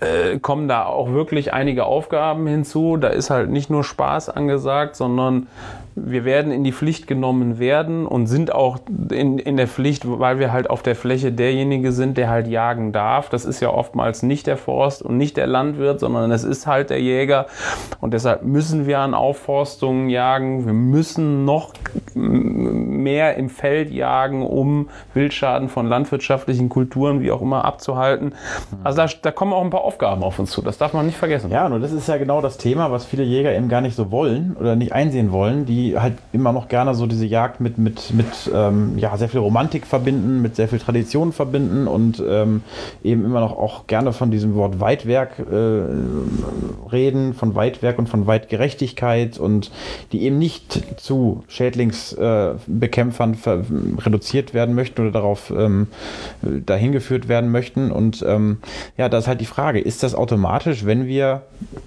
[0.00, 2.98] äh, kommen da auch wirklich einige Aufgaben hinzu.
[2.98, 5.46] Da ist halt nicht nur Spaß angesagt, sondern
[5.96, 8.78] wir werden in die Pflicht genommen werden und sind auch
[9.10, 12.92] in, in der Pflicht, weil wir halt auf der Fläche derjenige sind, der halt jagen
[12.92, 13.28] darf.
[13.28, 16.90] Das ist ja oftmals nicht der Forst und nicht der Landwirt, sondern es ist halt
[16.90, 17.46] der Jäger.
[18.00, 20.66] Und deshalb müssen wir an Aufforstungen jagen.
[20.66, 21.72] Wir müssen noch
[22.14, 28.34] mehr im Feld jagen, um Wildschaden von landwirtschaftlichen Kulturen, wie auch immer, abzuhalten.
[28.82, 30.60] Also da, da kommen auch ein paar Aufgaben auf uns zu.
[30.60, 31.52] Das darf man nicht vergessen.
[31.52, 34.10] Ja, und das ist ja genau das Thema, was viele Jäger eben gar nicht so
[34.10, 35.66] wollen oder nicht einsehen wollen.
[35.66, 39.40] Die halt immer noch gerne so diese Jagd mit, mit, mit ähm, ja, sehr viel
[39.40, 42.62] Romantik verbinden, mit sehr viel Tradition verbinden und ähm,
[43.02, 45.82] eben immer noch auch gerne von diesem Wort Weitwerk äh,
[46.90, 49.70] reden, von Weitwerk und von Weitgerechtigkeit und
[50.12, 55.88] die eben nicht zu Schädlingsbekämpfern äh, reduziert werden möchten oder darauf ähm,
[56.42, 57.90] dahin geführt werden möchten.
[57.90, 58.58] Und ähm,
[58.96, 61.42] ja, da ist halt die Frage, ist das automatisch, wenn wir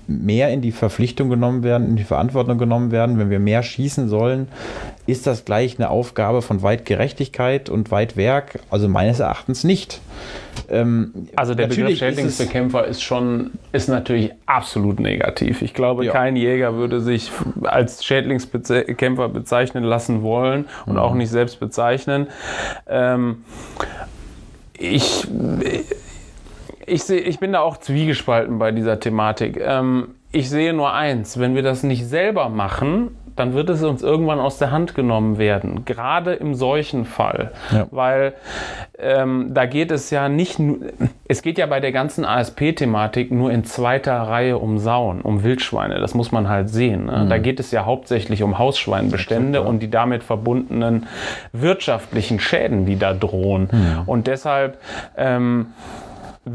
[0.07, 3.87] mehr in die Verpflichtung genommen werden, in die Verantwortung genommen werden, wenn wir mehr schießen,
[3.88, 4.50] schließen sollen,
[5.06, 8.60] ist das gleich eine Aufgabe von Weitgerechtigkeit und Weitwerk?
[8.69, 10.02] Also meines Erachtens nicht.
[10.69, 15.62] Ähm, also der Begriff Schädlingsbekämpfer ist schon, ist natürlich absolut negativ.
[15.62, 16.12] Ich glaube, ja.
[16.12, 17.32] kein Jäger würde sich
[17.63, 21.00] als Schädlingsbekämpfer bezeichnen lassen wollen und mhm.
[21.00, 22.28] auch nicht selbst bezeichnen.
[22.88, 23.45] Ähm,
[24.78, 25.26] ich,
[26.86, 29.58] ich, seh, ich bin da auch zwiegespalten bei dieser Thematik.
[29.62, 34.04] Ähm, ich sehe nur eins, wenn wir das nicht selber machen, dann wird es uns
[34.04, 35.86] irgendwann aus der Hand genommen werden.
[35.86, 37.52] Gerade im solchen Fall.
[37.71, 37.88] Ja.
[37.91, 38.34] Weil
[39.00, 40.80] ähm, da geht es ja nicht nur,
[41.28, 46.00] es geht ja bei der ganzen ASP-Thematik nur in zweiter Reihe um Sauen, um Wildschweine.
[46.00, 47.06] Das muss man halt sehen.
[47.06, 47.26] Ne?
[47.26, 47.30] Mhm.
[47.30, 51.08] Da geht es ja hauptsächlich um Hausschweinbestände und die damit verbundenen
[51.54, 53.69] wirtschaftlichen Schäden, die da drohen.
[53.71, 54.02] Mhm.
[54.06, 54.80] Und deshalb
[55.15, 55.67] ähm,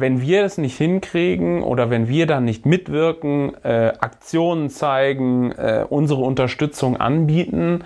[0.01, 5.85] wenn wir es nicht hinkriegen oder wenn wir dann nicht mitwirken, äh, Aktionen zeigen, äh,
[5.89, 7.85] unsere Unterstützung anbieten,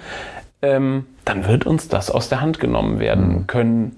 [0.62, 3.46] ähm, dann wird uns das aus der Hand genommen werden mhm.
[3.46, 3.96] können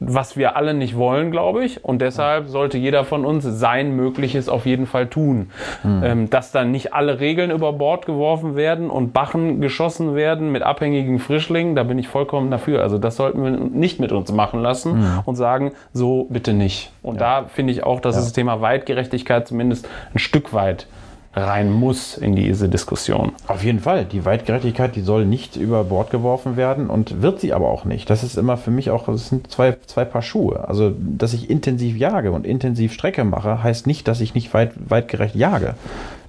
[0.00, 1.84] was wir alle nicht wollen, glaube ich.
[1.84, 5.50] Und deshalb sollte jeder von uns sein Mögliches auf jeden Fall tun.
[5.84, 6.02] Mhm.
[6.02, 10.62] Ähm, dass dann nicht alle Regeln über Bord geworfen werden und Bachen geschossen werden mit
[10.62, 12.82] abhängigen Frischlingen, da bin ich vollkommen dafür.
[12.82, 15.20] Also das sollten wir nicht mit uns machen lassen mhm.
[15.26, 16.90] und sagen, so bitte nicht.
[17.02, 17.42] Und ja.
[17.42, 18.22] da finde ich auch, dass ja.
[18.22, 20.86] das Thema Weitgerechtigkeit zumindest ein Stück weit
[21.34, 23.32] rein muss in diese Diskussion.
[23.46, 24.04] Auf jeden Fall.
[24.04, 28.10] Die Weitgerechtigkeit, die soll nicht über Bord geworfen werden und wird sie aber auch nicht.
[28.10, 30.68] Das ist immer für mich auch, das sind zwei, zwei Paar Schuhe.
[30.68, 34.72] Also, dass ich intensiv jage und intensiv Strecke mache, heißt nicht, dass ich nicht weit,
[34.88, 35.74] weitgerecht jage.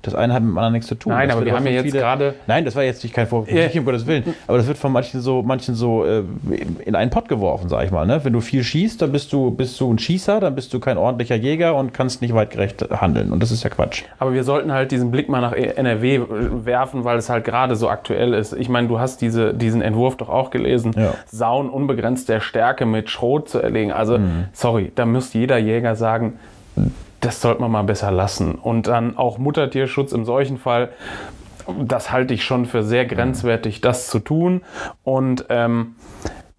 [0.01, 1.13] Das eine hat mit dem anderen nichts zu tun.
[1.13, 2.35] Nein, das aber wir haben ja jetzt gerade.
[2.47, 3.67] Nein, das war jetzt nicht kein Vorwurf, ja.
[3.75, 4.35] um Gottes Willen.
[4.47, 6.23] Aber das wird von manchen so, manchen so äh,
[6.85, 8.05] in einen Pott geworfen, sag ich mal.
[8.07, 8.23] Ne?
[8.23, 10.97] Wenn du viel schießt, dann bist du, bist du ein Schießer, dann bist du kein
[10.97, 13.31] ordentlicher Jäger und kannst nicht weitgerecht handeln.
[13.31, 14.03] Und das ist ja Quatsch.
[14.19, 16.21] Aber wir sollten halt diesen Blick mal nach NRW
[16.65, 18.53] werfen, weil es halt gerade so aktuell ist.
[18.53, 20.93] Ich meine, du hast diese, diesen Entwurf doch auch gelesen.
[20.95, 21.13] Ja.
[21.27, 23.91] Sauen unbegrenzt der Stärke mit Schrot zu erlegen.
[23.91, 24.45] Also, mhm.
[24.53, 26.39] sorry, da muss jeder Jäger sagen,
[27.21, 28.55] das sollte man mal besser lassen.
[28.55, 30.89] Und dann auch Muttertierschutz im solchen Fall,
[31.79, 34.61] das halte ich schon für sehr grenzwertig, das zu tun.
[35.03, 35.95] Und ähm,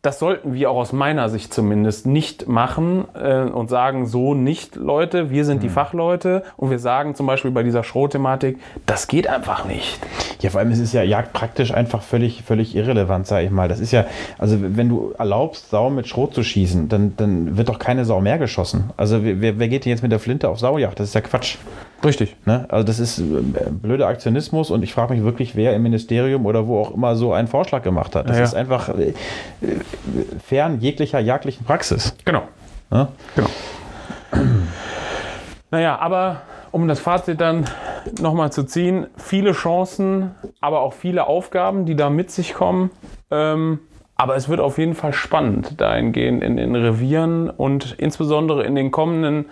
[0.03, 4.75] das sollten wir auch aus meiner Sicht zumindest nicht machen äh, und sagen, so nicht,
[4.75, 5.73] Leute, wir sind die mhm.
[5.73, 10.01] Fachleute und wir sagen zum Beispiel bei dieser Schrotthematik, das geht einfach nicht.
[10.41, 13.69] Ja, vor allem es ist ja Jagd praktisch einfach völlig, völlig irrelevant, sage ich mal.
[13.69, 14.07] Das ist ja,
[14.39, 18.21] also wenn du erlaubst, Sau mit Schrot zu schießen, dann, dann wird doch keine Sau
[18.21, 18.91] mehr geschossen.
[18.97, 20.99] Also wer, wer geht denn jetzt mit der Flinte auf Saujagd?
[20.99, 21.59] Das ist ja Quatsch.
[22.05, 22.35] Richtig.
[22.45, 22.67] Ne?
[22.69, 23.23] Also das ist äh,
[23.71, 27.33] blöder Aktionismus und ich frage mich wirklich, wer im Ministerium oder wo auch immer so
[27.33, 28.29] einen Vorschlag gemacht hat.
[28.29, 29.13] Das ja, ist einfach äh,
[30.45, 32.17] fern jeglicher jagdlichen Praxis.
[32.25, 32.43] Genau.
[32.91, 33.09] Ne?
[33.35, 33.49] Genau.
[35.71, 37.67] naja, aber um das Fazit dann
[38.21, 42.91] nochmal zu ziehen, viele Chancen, aber auch viele Aufgaben, die da mit sich kommen.
[43.31, 43.81] Ähm,
[44.17, 48.91] aber es wird auf jeden Fall spannend dahingehend in den Revieren und insbesondere in den
[48.91, 49.47] kommenden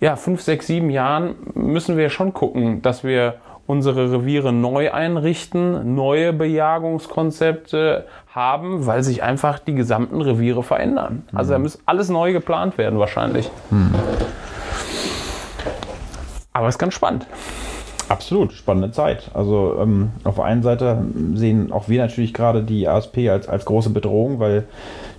[0.00, 5.94] ja, fünf, sechs, sieben Jahren müssen wir schon gucken, dass wir unsere Reviere neu einrichten,
[5.94, 11.24] neue Bejagungskonzepte haben, weil sich einfach die gesamten Reviere verändern.
[11.32, 11.62] Also da hm.
[11.62, 13.50] muss alles neu geplant werden wahrscheinlich.
[13.70, 13.94] Hm.
[16.52, 17.26] Aber es ist ganz spannend.
[18.08, 19.30] Absolut, spannende Zeit.
[19.32, 23.64] Also ähm, auf der einen Seite sehen auch wir natürlich gerade die ASP als, als
[23.64, 24.64] große Bedrohung, weil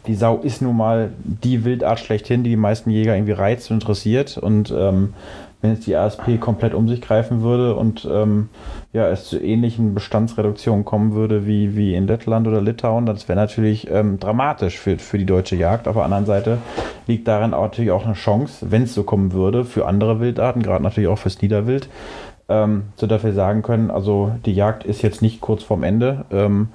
[0.06, 3.78] die Sau ist nun mal die Wildart schlechthin, die die meisten Jäger irgendwie reizt und
[3.78, 4.38] interessiert.
[4.38, 5.14] Und ähm,
[5.62, 8.50] wenn jetzt die ASP komplett um sich greifen würde und ähm,
[8.94, 13.40] ja, es zu ähnlichen Bestandsreduktionen kommen würde wie, wie in Lettland oder Litauen, das wäre
[13.40, 15.88] natürlich ähm, dramatisch für, für die deutsche Jagd.
[15.88, 16.60] Auf der anderen Seite
[17.08, 20.62] liegt darin auch natürlich auch eine Chance, wenn es so kommen würde, für andere Wildarten,
[20.62, 21.90] gerade natürlich auch fürs Niederwild,
[22.48, 26.26] ähm, sodass wir sagen können, also die Jagd ist jetzt nicht kurz vorm Ende.
[26.32, 26.70] Ähm,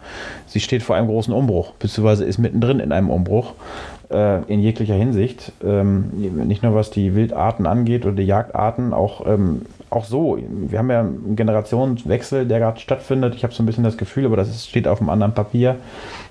[0.47, 3.55] sie steht vor einem großen Umbruch, beziehungsweise ist mittendrin in einem Umbruch
[4.11, 5.53] äh, in jeglicher Hinsicht.
[5.65, 6.11] Ähm,
[6.47, 10.39] nicht nur was die Wildarten angeht oder die Jagdarten, auch, ähm, auch so.
[10.49, 13.35] Wir haben ja einen Generationswechsel, der gerade stattfindet.
[13.37, 15.77] Ich habe so ein bisschen das Gefühl, aber das ist, steht auf einem anderen Papier,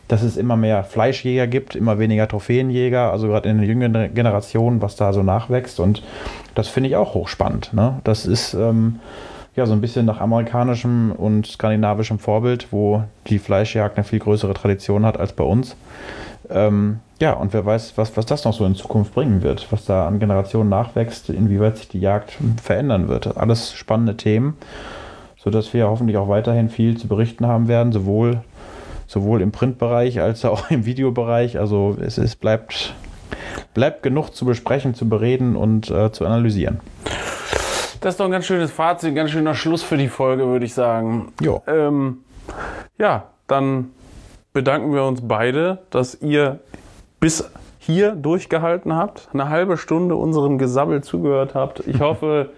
[0.10, 4.82] dass es immer mehr Fleischjäger gibt, immer weniger Trophäenjäger, also gerade in den jüngeren Generationen,
[4.82, 5.80] was da so nachwächst.
[5.80, 6.04] Und
[6.56, 7.74] das finde ich auch hochspannend.
[7.74, 8.00] Ne?
[8.04, 9.00] Das ist ähm,
[9.56, 14.56] ja so ein bisschen nach amerikanischem und skandinavischem Vorbild, wo die Fleischjagd eine viel größere
[14.56, 15.76] Tradition hat als bei uns.
[16.50, 19.86] Ähm, ja, und wer weiß, was, was das noch so in Zukunft bringen wird, was
[19.86, 23.38] da an Generationen nachwächst, inwieweit sich die Jagd verändern wird.
[23.38, 24.58] Alles spannende Themen,
[25.38, 28.41] sodass wir hoffentlich auch weiterhin viel zu berichten haben werden, sowohl
[29.10, 31.60] sowohl im Printbereich als auch im Videobereich.
[31.60, 32.93] Also es, es bleibt,
[33.74, 36.80] bleibt genug zu besprechen, zu bereden und äh, zu analysieren.
[38.02, 40.65] Das ist doch ein ganz schönes Fazit, ein ganz schöner Schluss für die Folge, würde
[40.65, 41.34] ich sagen.
[41.41, 41.62] Jo.
[41.67, 42.19] Ähm,
[42.98, 43.89] ja, dann
[44.54, 46.60] bedanken wir uns beide, dass ihr
[47.19, 51.86] bis hier durchgehalten habt, eine halbe Stunde unserem Gesabbel zugehört habt.
[51.88, 52.52] Ich hoffe,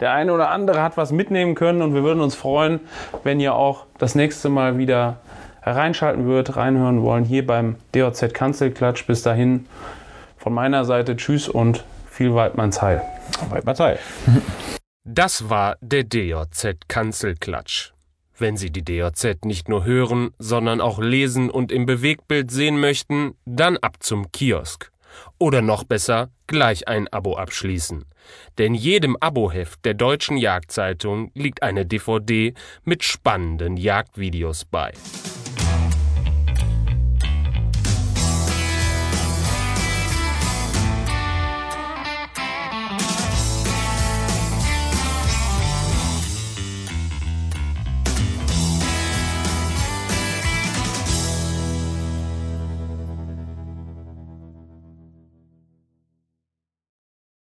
[0.00, 2.80] der eine oder andere hat was mitnehmen können und wir würden uns freuen,
[3.22, 5.18] wenn ihr auch das nächste Mal wieder
[5.62, 9.06] reinschalten würdet, reinhören wollen, hier beim DOZ Kanzelklatsch.
[9.06, 9.66] Bis dahin
[10.36, 13.02] von meiner Seite Tschüss und viel Weidmanns Heil.
[13.50, 13.98] Weidmanns Heil.
[15.10, 17.92] Das war der DOZ Kanzelklatsch.
[18.36, 23.32] Wenn Sie die DOZ nicht nur hören, sondern auch lesen und im Bewegtbild sehen möchten,
[23.46, 24.92] dann ab zum Kiosk.
[25.38, 28.04] Oder noch besser, gleich ein Abo abschließen.
[28.58, 34.92] Denn jedem Aboheft der Deutschen Jagdzeitung liegt eine DVD mit spannenden Jagdvideos bei.